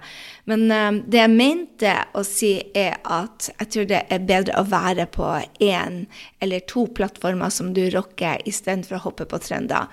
Men 0.50 0.66
um, 0.70 1.00
det 1.08 1.22
jeg 1.22 1.32
mente 1.32 1.94
å 2.14 2.22
si, 2.26 2.52
er 2.76 2.98
at 3.02 3.48
jeg 3.50 3.70
tror 3.74 3.88
det 3.90 4.02
er 4.12 4.26
bedre 4.28 4.58
å 4.60 4.66
være 4.68 5.08
på 5.10 5.28
én 5.64 6.04
eller 6.44 6.64
to 6.70 6.86
plattformer 6.94 7.50
som 7.50 7.72
du 7.76 7.86
rocker, 7.94 8.42
istedenfor 8.46 9.00
å 9.00 9.04
hoppe 9.08 9.26
på 9.30 9.40
trender. 9.42 9.88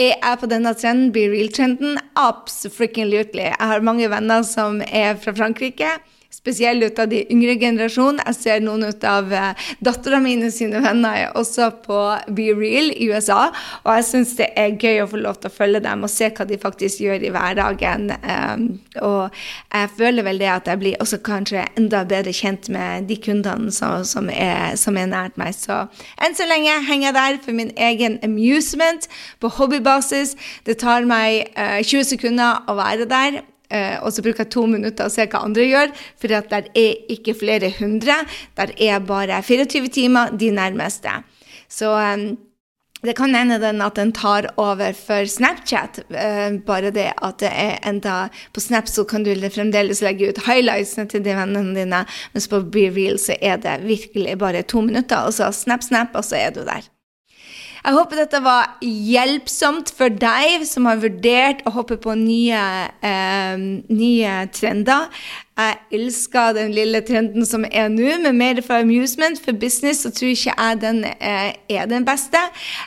Er 0.00 0.16
jeg 0.16 0.40
på 0.40 0.50
denne 0.50 0.72
trenden, 0.74 1.12
be 1.14 1.28
real-trenden? 1.30 2.00
Absolutely. 2.18 3.50
Jeg 3.52 3.70
har 3.72 3.86
mange 3.86 4.08
venner 4.10 4.42
som 4.46 4.80
er 4.88 5.20
fra 5.20 5.36
Frankrike 5.36 5.98
spesielt 6.30 6.84
ut 6.84 6.98
av 6.98 7.08
de 7.10 7.20
yngre 7.32 7.56
generasjonen. 7.60 8.22
Jeg 8.26 8.38
ser 8.38 8.62
noen 8.64 8.86
ut 8.88 9.04
av 9.06 9.32
eh, 9.34 9.68
dattera 9.84 10.20
mine 10.22 10.50
sine 10.54 10.80
venner 10.82 11.24
er 11.24 11.36
også 11.38 11.70
på 11.84 11.98
Be 12.36 12.50
Real 12.56 12.90
i 12.94 13.10
USA. 13.10 13.50
Og 13.82 13.92
jeg 13.98 14.06
syns 14.08 14.36
det 14.38 14.50
er 14.58 14.76
gøy 14.78 15.02
å 15.02 15.08
få 15.10 15.20
lov 15.24 15.40
til 15.40 15.50
å 15.50 15.56
følge 15.56 15.82
dem 15.84 16.06
og 16.06 16.12
se 16.12 16.30
hva 16.30 16.46
de 16.48 16.60
faktisk 16.60 17.02
gjør 17.04 17.26
i 17.26 17.32
hverdagen. 17.34 18.08
Um, 18.22 18.64
og 19.02 19.36
jeg 19.74 19.92
føler 19.98 20.26
vel 20.26 20.40
det 20.42 20.50
at 20.54 20.70
jeg 20.70 20.82
blir 20.82 21.02
også 21.02 21.20
kanskje 21.26 21.66
enda 21.78 22.04
bedre 22.08 22.34
kjent 22.36 22.70
med 22.72 23.10
de 23.10 23.18
kundene 23.20 23.74
som, 23.74 24.30
er, 24.30 24.76
som 24.80 24.98
er 25.00 25.10
nært 25.10 25.38
meg. 25.40 25.54
Så 25.58 25.82
enn 26.22 26.38
så 26.38 26.48
lenge 26.48 26.78
henger 26.86 27.10
jeg 27.10 27.18
der 27.18 27.40
for 27.44 27.58
min 27.58 27.74
egen 27.76 28.18
amusement 28.26 29.10
på 29.42 29.50
hobbybasis. 29.58 30.36
Det 30.66 30.78
tar 30.80 31.08
meg 31.08 31.50
uh, 31.58 31.80
20 31.82 32.12
sekunder 32.14 32.62
å 32.70 32.78
være 32.78 33.10
der. 33.10 33.42
Uh, 33.70 34.02
og 34.02 34.12
så 34.12 34.22
bruker 34.24 34.44
jeg 34.44 34.52
to 34.52 34.66
minutter 34.66 35.06
og 35.06 35.14
ser 35.14 35.30
hva 35.30 35.44
andre 35.46 35.66
gjør, 35.68 35.96
for 36.18 36.32
der 36.50 36.70
er 36.74 37.10
ikke 37.14 37.36
flere 37.38 37.72
hundre. 37.78 38.20
Der 38.58 38.74
er 38.76 38.98
bare 38.98 39.42
24 39.42 39.88
timer, 39.88 40.36
de 40.36 40.50
nærmeste. 40.50 41.20
Så 41.70 41.92
um, 41.94 42.32
det 43.00 43.14
kan 43.16 43.34
hende 43.34 43.60
den 43.62 43.80
at 43.80 43.96
den 43.96 44.12
tar 44.12 44.50
over 44.60 44.92
for 44.92 45.24
Snapchat. 45.24 46.02
Uh, 46.10 46.60
bare 46.66 46.90
det 46.90 47.12
at 47.16 47.40
det 47.40 47.50
er 47.52 47.78
enda 47.88 48.28
På 48.52 48.60
Snap 48.60 48.88
så 48.88 49.04
kan 49.04 49.24
du 49.24 49.32
fremdeles 49.54 50.02
legge 50.02 50.28
ut 50.28 50.44
highlightsene 50.46 51.08
til 51.08 51.24
de 51.24 51.36
vennene 51.36 51.74
dine, 51.78 52.04
mens 52.34 52.48
på 52.48 52.60
BeReal 52.60 53.18
så 53.18 53.36
er 53.40 53.56
det 53.56 53.80
virkelig 53.86 54.38
bare 54.38 54.62
to 54.62 54.80
minutter, 54.80 55.16
og 55.16 55.32
så 55.34 55.52
snap, 55.52 55.82
snap, 55.82 56.08
og 56.14 56.24
så 56.24 56.36
er 56.36 56.50
du 56.50 56.60
der. 56.60 56.90
Jeg 57.80 57.96
håper 57.96 58.18
dette 58.20 58.40
var 58.44 58.74
hjelpsomt 58.84 59.88
for 59.96 60.12
deg 60.12 60.66
som 60.68 60.84
har 60.88 61.00
vurdert 61.00 61.62
å 61.64 61.72
hoppe 61.72 61.96
på 62.00 62.12
nye, 62.18 62.60
eh, 63.00 63.56
nye 63.88 64.34
trender. 64.52 65.08
Jeg 65.60 65.78
elsker 65.96 66.54
den 66.56 66.74
lille 66.76 67.00
trenden 67.04 67.44
som 67.48 67.64
er 67.64 67.88
nå, 67.92 68.18
med 68.20 68.36
mer 68.36 68.60
for 68.64 68.84
amusement. 68.84 69.40
For 69.40 69.56
business 69.56 70.04
så 70.04 70.12
tror 70.12 70.32
ikke 70.34 70.54
jeg 70.56 70.80
den 70.84 71.02
eh, 71.08 71.56
er 71.72 71.88
den 71.88 72.04
beste. 72.04 72.40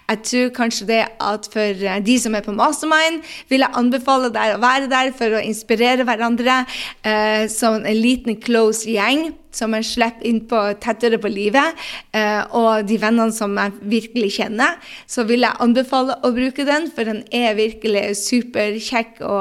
Jeg 0.10 0.24
tror 0.30 0.56
kanskje 0.62 0.90
det 0.90 1.04
at 1.20 1.50
for 1.54 1.86
eh, 1.90 2.00
de 2.06 2.18
som 2.22 2.38
er 2.38 2.46
på 2.46 2.54
mastermind, 2.54 3.24
vil 3.50 3.66
jeg 3.66 3.78
anbefale 3.80 4.30
deg 4.34 4.56
å 4.56 4.62
være 4.62 4.90
der 4.94 5.14
for 5.18 5.38
å 5.38 5.42
inspirere 5.42 6.06
hverandre 6.06 6.64
eh, 7.02 7.50
som 7.50 7.82
en 7.82 7.98
liten 7.98 8.38
close 8.42 8.86
gjeng 8.90 9.32
som 9.56 9.74
jeg 9.78 9.88
slipper 9.88 10.28
innpå 10.28 10.62
tettere 10.84 11.20
på 11.22 11.32
livet, 11.32 11.78
eh, 12.16 12.42
og 12.56 12.88
de 12.90 12.98
vennene 13.02 13.34
som 13.36 13.56
jeg 13.60 13.76
virkelig 13.94 14.32
kjenner, 14.38 14.80
så 15.08 15.26
vil 15.30 15.46
jeg 15.46 15.62
anbefale 15.64 16.18
å 16.24 16.34
bruke 16.36 16.66
den, 16.68 16.90
for 16.94 17.10
den 17.10 17.24
er 17.34 17.58
virkelig 17.60 18.06
superkjekk 18.24 19.22
å, 19.28 19.38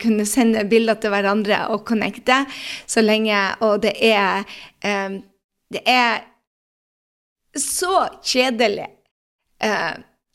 kunne 0.00 0.26
sende 0.28 0.64
bilder 0.68 0.98
til 1.00 1.12
hverandre 1.12 1.64
og 1.72 1.84
connecte 1.88 2.42
så 2.90 3.02
lenge 3.04 3.36
Og 3.64 3.82
det 3.84 3.92
er 4.04 4.44
eh, 4.84 5.20
Det 5.72 5.82
er 5.88 6.24
så 7.58 8.08
kjedelig. 8.22 8.86
Eh, 9.62 9.94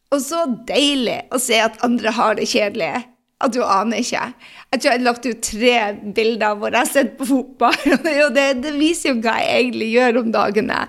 og 0.10 0.22
så 0.24 0.46
deilig 0.68 1.20
å 1.34 1.40
se 1.42 1.60
at 1.62 1.80
andre 1.86 2.14
har 2.16 2.38
det 2.40 2.48
kjedelig 2.50 3.04
at 3.40 3.54
du 3.56 3.62
aner 3.64 4.02
ikke. 4.04 4.22
Jeg 4.70 4.82
tror 4.82 4.92
jeg 4.92 5.04
lagt 5.06 5.26
ut 5.26 5.40
tre 5.46 5.76
bilder 6.16 6.58
hvor 6.60 6.76
jeg 6.76 6.90
sitter 6.90 7.14
på 7.18 7.28
fotball. 7.30 7.78
og 8.26 8.34
det, 8.36 8.46
det, 8.66 8.74
viser 8.76 9.14
jo 9.14 9.22
hva 9.24 9.38
jeg 9.40 9.64
egentlig 9.64 9.88
gjør 9.94 10.20
om 10.22 10.32
dagene. 10.34 10.80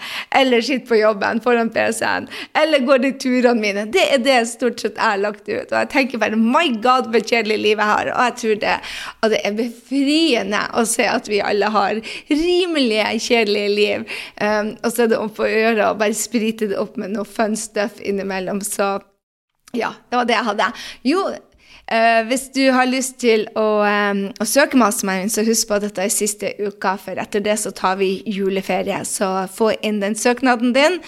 Eller 0.41 0.65
sitter 0.67 0.89
på 0.89 0.99
jobben 0.99 1.43
foran 1.45 1.71
PC-en. 1.73 2.27
Eller 2.59 2.83
går 2.89 3.05
de 3.05 3.13
turene 3.23 3.63
mine. 3.63 3.85
Det 3.95 4.03
er 4.17 4.25
det 4.25 4.39
stort 4.51 4.83
sett 4.83 4.99
jeg 4.99 5.07
har 5.07 5.23
lagt 5.23 5.47
ut. 5.47 5.71
Og 5.71 5.77
jeg 5.79 5.91
tenker 5.95 6.23
bare 6.23 6.39
my 6.41 6.67
god, 6.83 7.13
hvor 7.13 7.23
kjedelig 7.23 7.61
liv 7.63 7.77
jeg 7.77 7.91
har. 7.93 8.11
Og 8.17 8.27
jeg 8.27 8.37
tror 8.43 8.59
det, 8.65 8.77
og 9.21 9.35
det 9.35 9.43
er 9.47 9.59
befriende 9.61 10.65
å 10.75 10.85
se 10.91 11.07
at 11.11 11.31
vi 11.31 11.43
alle 11.45 11.71
har 11.71 12.01
rimelig 12.31 13.05
kjedelige 13.29 13.75
liv. 13.77 14.17
Um, 14.43 14.75
og 14.83 14.91
så 14.91 15.07
er 15.07 15.13
det 15.13 15.21
om 15.21 15.31
å 15.31 15.53
gjøre 15.53 15.93
å 15.93 16.01
bare 16.01 16.19
sprite 16.19 16.73
det 16.73 16.81
opp 16.81 16.99
med 17.01 17.15
noe 17.15 17.29
fun 17.29 17.55
stuff 17.59 18.03
innimellom. 18.03 18.59
Så 18.67 18.97
ja, 19.77 19.93
det 20.11 20.19
var 20.19 20.27
det 20.27 20.35
jeg 20.35 20.49
hadde. 20.51 20.69
Jo, 21.07 21.23
Uh, 21.91 22.23
hvis 22.29 22.45
du 22.55 22.69
har 22.71 22.87
lyst 22.87 23.17
til 23.19 23.49
å, 23.59 23.83
um, 23.83 24.21
å 24.39 24.47
søke 24.47 24.79
Mastermind, 24.79 25.33
så 25.35 25.43
husk 25.43 25.67
på 25.67 25.75
at 25.75 25.83
dette 25.89 26.05
er 26.05 26.13
siste 26.15 26.53
uka, 26.61 26.93
for 27.03 27.19
etter 27.19 27.43
det 27.43 27.57
så 27.59 27.73
tar 27.75 27.99
vi 27.99 28.13
juleferie. 28.31 29.01
Så 29.09 29.27
få 29.51 29.73
inn 29.83 29.99
den 29.99 30.15
søknaden 30.15 30.71
din. 30.77 31.01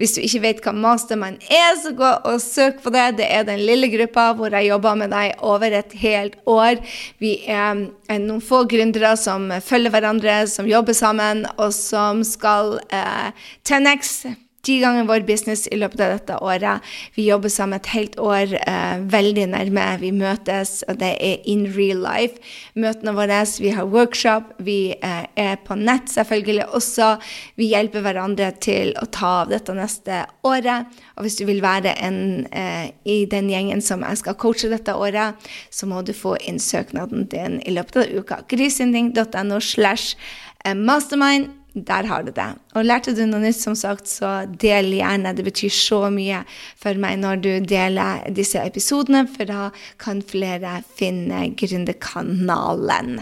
Hvis 0.00 0.16
du 0.16 0.22
ikke 0.24 0.42
vet 0.46 0.64
hva 0.64 0.72
Mastermind 0.72 1.44
er, 1.44 1.76
så 1.82 1.92
gå 1.92 2.14
og 2.32 2.40
søk 2.40 2.80
på 2.80 2.94
det. 2.96 3.06
Det 3.20 3.28
er 3.28 3.44
den 3.48 3.60
lille 3.68 3.92
gruppa 3.92 4.30
hvor 4.38 4.56
jeg 4.56 4.70
jobber 4.72 4.96
med 5.02 5.12
deg 5.12 5.44
over 5.44 5.76
et 5.82 5.96
helt 6.00 6.40
år. 6.48 6.80
Vi 7.20 7.36
er, 7.44 7.86
noen 8.16 8.40
få 8.40 8.64
gründere 8.70 9.12
som 9.20 9.50
følger 9.60 9.92
hverandre, 9.92 10.46
som 10.48 10.68
jobber 10.68 10.96
sammen, 10.96 11.44
og 11.58 11.74
som 11.76 12.24
skal 12.24 12.78
uh, 12.80 13.50
10x 13.68 14.22
ti 14.62 14.78
ganger 14.80 15.06
vår 15.08 15.24
business 15.28 15.66
i 15.72 15.78
løpet 15.80 16.00
av 16.04 16.12
dette 16.14 16.36
året. 16.44 16.86
Vi 17.16 17.26
jobber 17.28 17.48
sammen 17.52 17.80
et 17.80 17.90
helt 17.94 18.18
år, 18.18 18.54
eh, 18.54 18.98
veldig 19.00 19.46
nærme. 19.54 19.86
Vi 20.00 20.10
møtes, 20.12 20.82
og 20.88 20.98
det 20.98 21.16
er 21.20 21.38
in 21.44 21.66
real 21.76 22.02
life. 22.04 22.36
Møtene 22.76 23.14
våre, 23.16 23.40
vi 23.60 23.70
har 23.70 23.86
workshop, 23.86 24.54
vi 24.58 24.94
eh, 25.02 25.24
er 25.36 25.56
på 25.64 25.76
nett 25.76 26.08
selvfølgelig 26.12 26.66
også. 26.76 27.18
Vi 27.56 27.70
hjelper 27.72 28.04
hverandre 28.04 28.52
til 28.60 28.92
å 29.00 29.06
ta 29.10 29.42
av 29.42 29.48
dette 29.48 29.72
neste 29.74 30.26
året. 30.44 30.86
Og 31.16 31.24
hvis 31.24 31.38
du 31.40 31.46
vil 31.46 31.62
være 31.62 31.96
en, 31.98 32.46
eh, 32.52 32.90
i 33.04 33.24
den 33.24 33.48
gjengen 33.48 33.80
som 33.80 34.02
jeg 34.02 34.18
skal 34.18 34.34
coache 34.34 34.68
dette 34.68 34.92
året, 34.92 35.34
så 35.70 35.86
må 35.86 36.04
du 36.04 36.12
få 36.12 36.36
inn 36.46 36.58
søknaden 36.58 37.28
din 37.28 37.60
i 37.64 37.72
løpet 37.72 37.96
av 37.96 38.12
uka. 38.12 38.42
Grysynding.no 38.48 39.60
slash 39.60 40.16
eh, 40.64 40.74
mastermind 40.74 41.59
der 41.74 42.06
har 42.10 42.24
du 42.26 42.32
det. 42.34 42.48
Og 42.74 42.86
lærte 42.86 43.14
du 43.16 43.22
noe 43.26 43.42
nytt, 43.44 43.60
som 43.60 43.76
sagt, 43.78 44.08
så 44.10 44.44
del 44.60 44.92
gjerne. 44.98 45.34
Det 45.36 45.46
betyr 45.46 45.72
så 45.74 46.02
mye 46.14 46.42
for 46.80 46.98
meg 47.00 47.18
når 47.22 47.42
du 47.44 47.50
deler 47.64 48.24
disse 48.36 48.62
episodene, 48.62 49.26
for 49.30 49.48
da 49.50 49.68
kan 50.02 50.22
flere 50.22 50.80
finne 50.98 51.50
Gründerkanalen. 51.58 53.20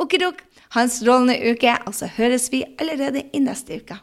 Okidok, 0.00 0.44
ha 0.74 0.84
en 0.86 0.92
strålende 0.92 1.40
uke, 1.50 1.74
og 1.86 1.96
så 1.96 2.10
høres 2.16 2.48
vi 2.52 2.64
allerede 2.78 3.26
i 3.34 3.42
neste 3.42 3.82
uke. 3.82 3.98